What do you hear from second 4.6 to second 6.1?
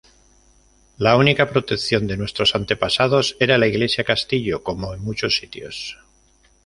como en muchos sitios.